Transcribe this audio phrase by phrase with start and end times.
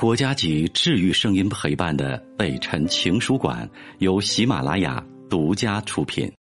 [0.00, 6.32] 国家级治愈声音陪伴的北辰情书馆由喜马拉雅独家出品。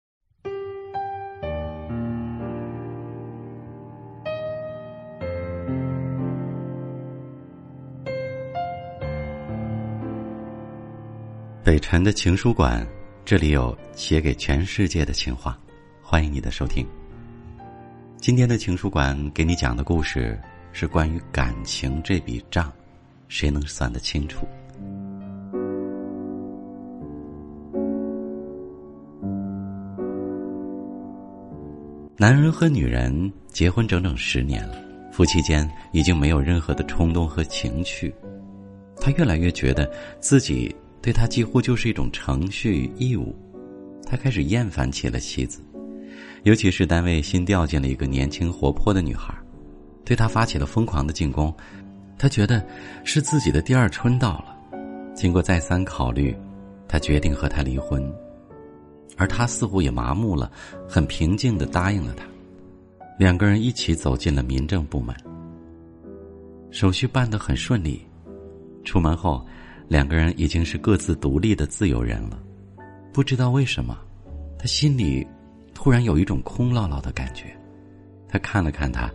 [11.62, 12.88] 北辰的情书馆，
[13.26, 15.60] 这里有写给全世界的情话，
[16.02, 16.88] 欢迎你的收听。
[18.16, 20.40] 今天的情书馆给你讲的故事
[20.72, 22.72] 是关于感情这笔账。
[23.30, 24.46] 谁能算得清楚？
[32.18, 34.76] 男人和女人结婚整整十年了，
[35.10, 38.14] 夫妻间已经没有任何的冲动和情趣。
[39.00, 43.34] 他越来越觉得自己对他几乎就是一种程序义务。
[44.06, 45.62] 他开始厌烦起了妻子，
[46.44, 49.34] 尤其是单位新调进了一个年轻活泼的女孩，
[50.04, 51.56] 对他发起了疯狂的进攻。
[52.20, 52.64] 他觉得
[53.06, 54.56] 是自己的第二春到了，
[55.16, 56.36] 经过再三考虑，
[56.86, 58.14] 他决定和他离婚，
[59.16, 60.52] 而他似乎也麻木了，
[60.86, 62.26] 很平静的答应了他。
[63.18, 65.16] 两个人一起走进了民政部门，
[66.72, 68.06] 手续办得很顺利。
[68.84, 69.46] 出门后，
[69.88, 72.38] 两个人已经是各自独立的自由人了。
[73.14, 73.98] 不知道为什么，
[74.58, 75.26] 他心里
[75.74, 77.46] 突然有一种空落落的感觉。
[78.28, 79.10] 他看了看他，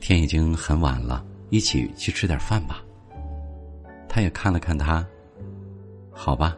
[0.00, 1.24] 天已经很晚了。
[1.50, 2.82] 一起去吃点饭吧。
[4.08, 5.06] 他也看了看他，
[6.10, 6.56] 好吧，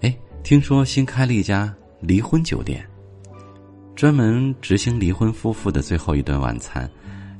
[0.00, 2.84] 哎，听说新开了一家离婚酒店，
[3.94, 6.90] 专门执行离婚夫妇的最后一顿晚餐，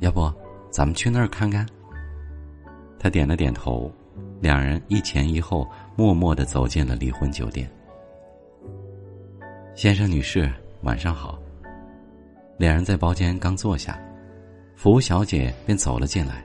[0.01, 0.33] 要不
[0.71, 1.67] 咱们去那儿看看？
[2.99, 3.91] 他点了点头，
[4.41, 7.69] 两人一前一后，默默的走进了离婚酒店。
[9.75, 10.49] 先生、女士，
[10.83, 11.37] 晚上好。
[12.59, 13.99] 两人在包间刚坐下，
[14.77, 16.45] 服务小姐便走了进来。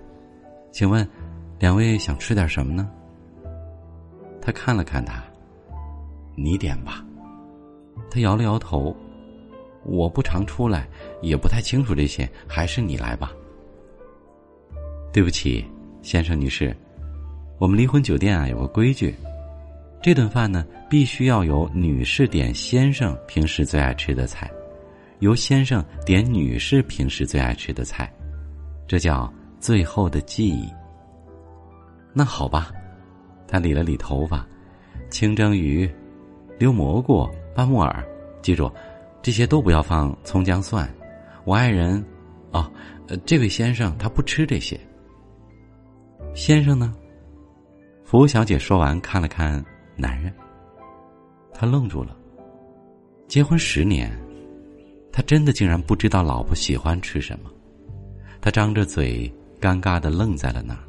[0.77, 1.09] 请问，
[1.57, 2.87] 两位想吃点什么呢？
[4.39, 5.23] 他看了看他，
[6.35, 7.03] 你点吧。
[8.11, 8.95] 他摇了摇头，
[9.85, 10.87] 我不常出来，
[11.19, 13.31] 也不太清楚这些，还是你来吧。
[15.11, 15.65] 对不起，
[16.03, 16.77] 先生女士，
[17.57, 19.15] 我们离婚酒店啊有个规矩，
[19.99, 24.47] 这顿饭呢必须要由女士点先生平时最爱吃的菜，
[25.21, 28.13] 由先生点女士平时最爱吃的菜，
[28.87, 29.33] 这叫。
[29.59, 30.67] 最后的记忆。
[32.13, 32.71] 那好吧，
[33.47, 34.45] 他理了理头发，
[35.09, 35.89] 清蒸鱼、
[36.57, 38.03] 溜蘑菇、拌木耳，
[38.41, 38.71] 记住，
[39.21, 40.91] 这些都不要放葱姜蒜。
[41.43, 42.03] 我爱人，
[42.51, 42.71] 哦，
[43.07, 44.79] 呃，这位先生他不吃这些。
[46.33, 46.93] 先生呢？
[48.03, 49.63] 服务小姐说完，看了看
[49.95, 50.33] 男人，
[51.53, 52.15] 他愣住了。
[53.27, 54.11] 结婚十年，
[55.11, 57.51] 他真的竟然不知道老婆喜欢吃什么。
[58.41, 59.31] 他张着嘴。
[59.59, 60.79] 尴尬的愣在了那儿。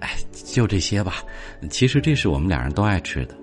[0.00, 1.14] 哎，就这些吧。
[1.70, 3.34] 其实这是我们俩人都爱吃的。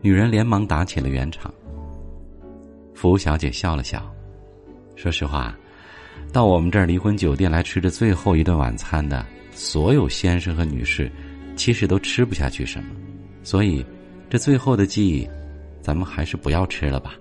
[0.00, 1.52] 女人连忙打起了圆场。
[2.94, 4.02] 服务小姐笑了笑，
[4.94, 5.56] 说实话，
[6.32, 11.10] 到我们这儿离婚酒店来吃这最后一顿晚餐的所有先生和女士，
[11.56, 12.90] 其实都吃不下去什么，
[13.42, 13.84] 所以
[14.28, 15.26] 这最后的记忆，
[15.80, 17.14] 咱们还是不要吃了吧。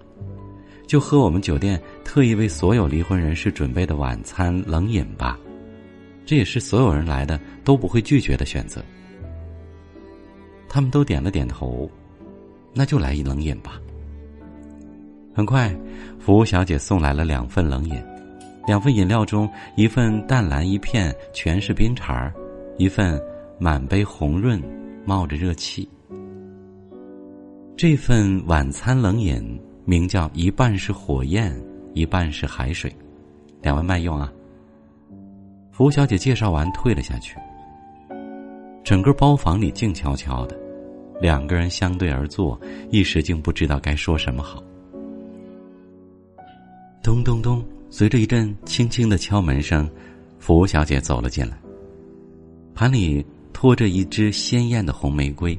[0.89, 5.37] 就喝我们酒店特意为所有离婚人士准备的晚餐冷饮吧，
[6.25, 8.83] 这也是所有人来的都不会拒绝的选择。
[10.67, 11.87] 他们都点了点头，
[12.73, 13.79] 那就来一冷饮吧。
[15.31, 15.71] 很快，
[16.17, 18.03] 服务小姐送来了两份冷饮，
[18.65, 22.33] 两份饮料中，一份淡蓝一片，全是冰碴儿；
[22.79, 23.21] 一份
[23.59, 24.59] 满杯红润，
[25.05, 25.87] 冒着热气。
[27.77, 29.61] 这份晚餐冷饮。
[29.89, 31.51] 名叫一半是火焰，
[31.95, 32.95] 一半是海水，
[33.59, 34.31] 两位慢用啊。
[35.71, 37.35] 服务小姐介绍完，退了下去。
[38.83, 40.55] 整个包房里静悄悄的，
[41.19, 42.61] 两个人相对而坐，
[42.91, 44.63] 一时竟不知道该说什么好。
[47.01, 49.89] 咚咚咚，随着一阵轻轻的敲门声，
[50.37, 51.57] 服务小姐走了进来，
[52.75, 55.57] 盘里托着一支鲜艳的红玫瑰。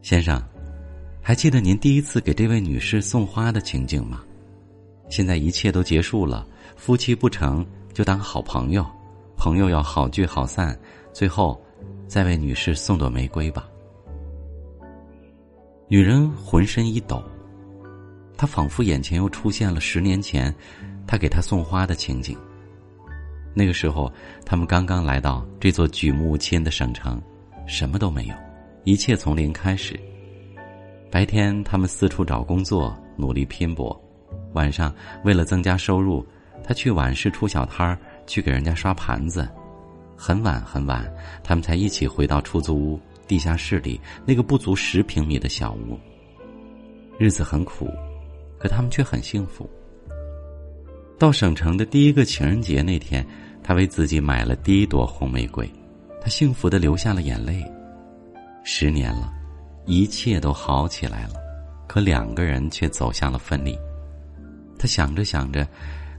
[0.00, 0.42] 先生。
[1.22, 4.22] 还记得您第一次给这位女士送花的情景吗？
[5.08, 6.46] 现在一切都结束了，
[6.76, 8.84] 夫妻不成就当好朋友，
[9.36, 10.78] 朋友要好聚好散，
[11.12, 11.60] 最后
[12.08, 13.68] 再为女士送朵玫瑰吧。
[15.88, 17.22] 女人浑身一抖，
[18.36, 20.54] 她仿佛眼前又出现了十年前，
[21.06, 22.36] 他给她送花的情景。
[23.52, 24.10] 那个时候，
[24.46, 27.20] 他们刚刚来到这座举目无亲的省城，
[27.66, 28.34] 什么都没有，
[28.84, 29.98] 一切从零开始。
[31.10, 33.90] 白天，他们四处找工作，努力拼搏；
[34.52, 36.24] 晚上，为了增加收入，
[36.62, 39.48] 他去晚市出小摊儿，去给人家刷盘子。
[40.16, 41.12] 很晚很晚，
[41.42, 45.98] 他们才一起回到出租屋地下室里那个不足十平米的小屋。
[47.18, 47.88] 日子很苦，
[48.56, 49.68] 可他们却很幸福。
[51.18, 53.26] 到省城的第一个情人节那天，
[53.64, 55.68] 他为自己买了第一朵红玫瑰，
[56.20, 57.64] 他幸福的流下了眼泪。
[58.62, 59.32] 十年了，
[59.90, 61.34] 一切都好起来了，
[61.88, 63.76] 可两个人却走向了分离。
[64.78, 65.66] 他想着想着，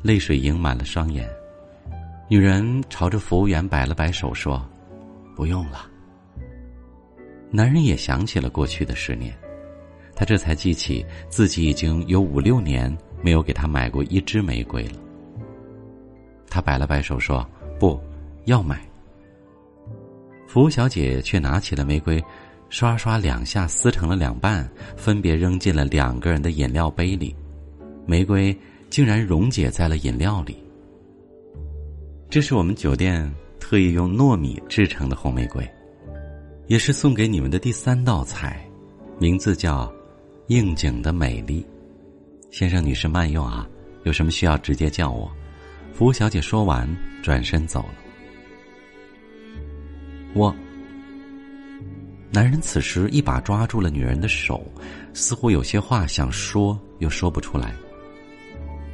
[0.01, 1.25] 泪水盈满了双眼。
[2.29, 4.61] 女人朝着服务员摆了摆手，说
[5.37, 5.89] ：“不用了。”
[7.49, 9.33] 男人也想起了过去的十年，
[10.13, 14.99] 他这才记起自己已经有五六年没有给他买过一支玫瑰了。
[16.49, 17.97] 他摆了摆手说：“不
[18.47, 18.85] 要买。”
[20.45, 22.21] 服务小姐却拿起了玫瑰，
[22.71, 27.35] 刷刷两下撕成了两半，分别扔进了两个人的饮料杯里，
[28.05, 28.57] 玫瑰
[28.89, 30.57] 竟然溶解在了饮料里。
[32.29, 33.29] 这是我们酒店
[33.59, 35.69] 特意用糯米制成的红玫瑰，
[36.67, 38.65] 也是送给你们的第三道菜，
[39.19, 39.93] 名字叫
[40.47, 41.65] “应景的美丽”。
[42.51, 43.67] 先生、女士慢用啊，
[44.05, 45.29] 有什么需要直接叫我。
[45.91, 46.87] 服务小姐说完，
[47.21, 47.95] 转身走了。
[50.33, 50.55] 我，
[52.31, 54.65] 男人此时一把抓住了女人的手，
[55.13, 57.73] 似乎有些话想说，又说不出来。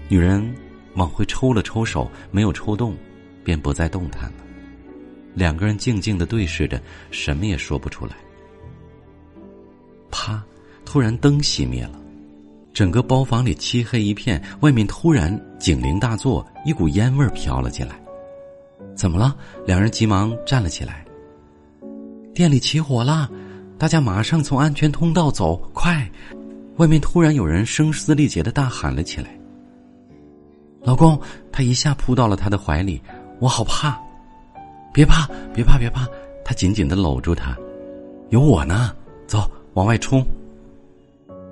[0.10, 0.54] 女人
[0.96, 2.96] 往回抽了抽手，没有抽动。
[3.44, 4.40] 便不再动弹了，
[5.34, 6.82] 两个人静静的对视着，
[7.12, 8.12] 什么也说不出来。
[10.12, 10.44] 啪！
[10.84, 11.98] 突然灯熄灭了，
[12.74, 14.44] 整个包房里漆黑一片。
[14.60, 17.98] 外面突然警铃大作，一股烟味飘了进来。
[18.98, 19.34] 怎么了？
[19.66, 21.06] 两人急忙站了起来。
[22.38, 23.28] 店里起火了，
[23.80, 26.08] 大家马上从安全通道走，快！
[26.76, 29.36] 外面突然有人声嘶力竭的大喊了起来。
[30.84, 31.20] 老公，
[31.52, 33.02] 他一下扑到了他的怀里。
[33.40, 34.00] 我好怕，
[34.94, 36.08] 别怕，别怕，别怕！
[36.46, 37.58] 他紧紧的搂住他，
[38.30, 38.94] 有我呢。
[39.26, 40.24] 走，往外冲。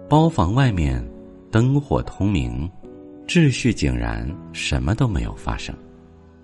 [0.08, 1.04] 包房外面
[1.50, 2.70] 灯火通明，
[3.28, 5.76] 秩序井然，什么都没有发生。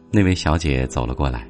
[0.10, 1.48] 那位小姐走了过来，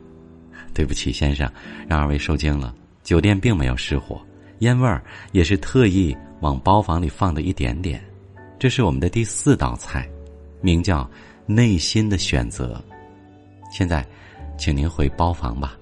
[0.73, 1.51] 对不起，先生，
[1.87, 2.73] 让二位受惊了。
[3.03, 4.21] 酒店并没有失火，
[4.59, 8.03] 烟味儿也是特意往包房里放的一点点。
[8.59, 10.07] 这是我们的第四道菜，
[10.61, 11.09] 名叫
[11.47, 12.79] “内心的选择”。
[13.71, 14.05] 现在，
[14.57, 15.75] 请您回包房吧。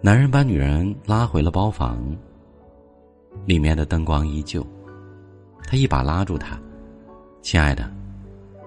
[0.00, 2.04] 男人把女人拉回了包房，
[3.46, 4.66] 里面的灯光依旧。
[5.64, 6.60] 他一把拉住她
[7.40, 7.88] ：“亲爱的，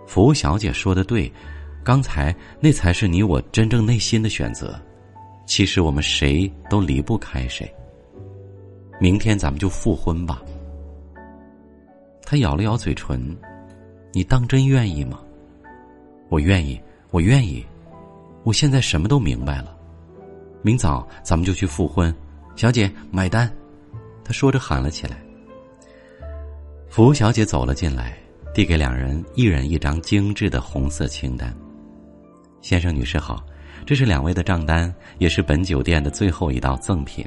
[0.07, 1.29] 服务小姐说的对，
[1.85, 4.77] 刚才那才是你我真正内心的选择。
[5.45, 7.73] 其实我们谁都离不开谁。
[8.99, 10.41] 明天咱们就复婚吧。”
[12.25, 13.37] 他咬了咬嘴唇
[14.11, 15.21] ：“你当真愿意吗
[16.27, 16.77] ？”“我愿意。”
[17.11, 17.65] 我愿意，
[18.43, 19.73] 我现在什么都明白了。
[20.63, 22.13] 明早咱们就去复婚，
[22.57, 23.49] 小姐买单。
[24.21, 25.15] 他说着喊了起来。
[26.89, 28.17] 服务小姐走了进来，
[28.53, 31.55] 递给两人一人一张精致的红色清单。
[32.65, 33.45] 先生、女士好，
[33.85, 37.23] 这是两位的账单，也是本酒店的最后一道赠品，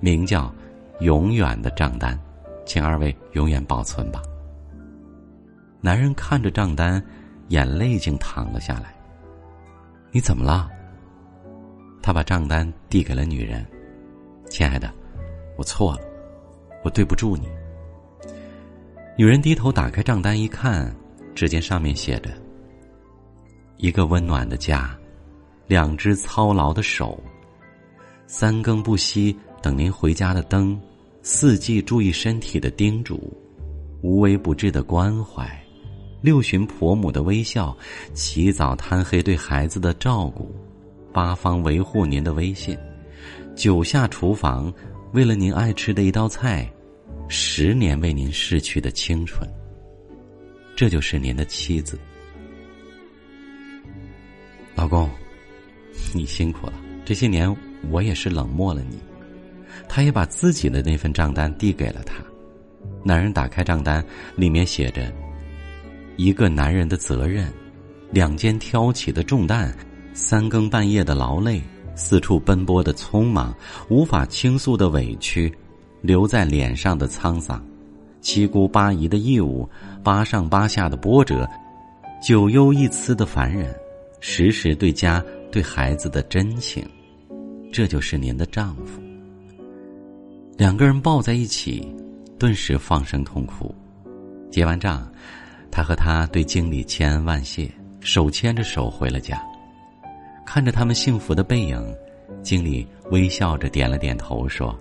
[0.00, 0.50] 名叫
[1.00, 2.18] “永远的账单”，
[2.64, 4.22] 请二位永远保存吧。
[5.82, 7.04] 男人看着账单，
[7.48, 8.94] 眼泪竟淌了下来。
[10.10, 10.70] 你怎么了？
[12.02, 13.62] 他把账单递给了女人，
[14.48, 14.90] 亲爱的，
[15.58, 16.00] 我错了，
[16.82, 17.46] 我对不住你。
[19.18, 20.90] 女人低头打开账单一看，
[21.34, 22.30] 只见上面写着
[23.76, 24.96] ：“一个温暖的家，
[25.66, 27.22] 两只操劳的手，
[28.26, 30.80] 三更不息等您回家的灯，
[31.22, 33.32] 四季注意身体的叮嘱，
[34.02, 35.48] 无微不至的关怀。”
[36.22, 37.76] 六旬婆母的微笑，
[38.14, 40.50] 起早贪黑对孩子的照顾，
[41.12, 42.74] 八方维护您的威信，
[43.54, 44.72] 九下厨房
[45.12, 46.66] 为了您爱吃的一道菜，
[47.28, 49.46] 十年为您逝去的青春。
[50.74, 51.98] 这就是您的妻子，
[54.84, 55.08] 老公，
[56.12, 56.74] 你辛苦了。
[57.06, 57.50] 这些年
[57.90, 58.98] 我也是冷漠了你。
[59.88, 62.16] 他也把自己的那份账单递给了他。
[63.02, 64.04] 男人打开账单，
[64.36, 65.10] 里面写着。
[66.18, 67.50] 一个男人的责任，
[68.10, 69.74] 两肩挑起的重担，
[70.12, 71.62] 三更半夜的劳累，
[71.94, 73.56] 四处奔波的匆忙，
[73.88, 75.50] 无法倾诉的委屈，
[76.02, 77.64] 留在脸上的沧桑，
[78.20, 79.66] 七姑八姨的义务，
[80.02, 81.48] 八上八下的波折，
[82.22, 83.74] 九幽一疵的烦人，
[84.26, 86.82] 时时对家对孩子的真情，
[87.70, 88.98] 这就是您的丈夫。
[90.56, 91.94] 两个人抱在一起，
[92.38, 93.72] 顿时放声痛哭。
[94.50, 95.06] 结完账。
[95.70, 99.38] 他和他对经理千恩万谢，手牵着手回了家。
[100.46, 101.94] 看着他们幸福的背影，
[102.42, 104.74] 经理微笑着点了点头，说：“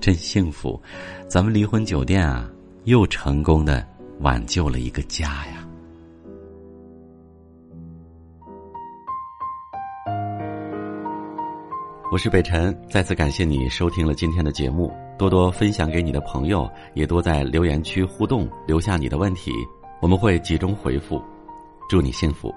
[0.00, 0.80] 真幸福，
[1.28, 2.50] 咱们离婚酒店啊，
[2.84, 3.86] 又成功的
[4.20, 5.58] 挽救了一个家呀。”
[12.12, 19.52] 我是北辰，再次感谢你收听了今天的节目，多多分享给你的朋友，也多在留言区互动，留下你的问题，
[20.02, 21.22] 我们会集中回复。
[21.88, 22.52] 祝你幸福。